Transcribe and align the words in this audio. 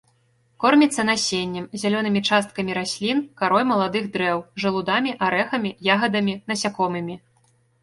Корміцца 0.61 1.01
насеннем, 1.09 1.65
зялёнымі 1.81 2.21
часткамі 2.29 2.71
раслін, 2.79 3.21
карой 3.43 3.63
маладых 3.73 4.09
дрэў, 4.17 4.43
жалудамі, 4.65 5.11
арэхамі, 5.29 5.77
ягадамі, 5.99 6.33
насякомымі. 6.53 7.23